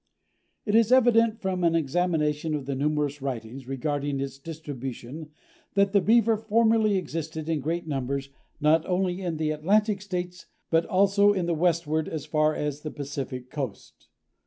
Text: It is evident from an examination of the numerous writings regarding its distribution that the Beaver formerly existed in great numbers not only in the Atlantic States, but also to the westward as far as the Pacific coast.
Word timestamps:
It 0.65 0.73
is 0.73 0.91
evident 0.91 1.39
from 1.39 1.63
an 1.63 1.75
examination 1.75 2.55
of 2.55 2.65
the 2.65 2.73
numerous 2.73 3.21
writings 3.21 3.67
regarding 3.67 4.19
its 4.19 4.39
distribution 4.39 5.29
that 5.75 5.91
the 5.93 6.01
Beaver 6.01 6.37
formerly 6.37 6.95
existed 6.97 7.47
in 7.47 7.59
great 7.59 7.85
numbers 7.87 8.29
not 8.59 8.83
only 8.87 9.21
in 9.21 9.37
the 9.37 9.51
Atlantic 9.51 10.01
States, 10.01 10.47
but 10.71 10.87
also 10.87 11.33
to 11.33 11.43
the 11.43 11.53
westward 11.53 12.09
as 12.09 12.25
far 12.25 12.55
as 12.55 12.81
the 12.81 12.89
Pacific 12.89 13.51
coast. 13.51 14.07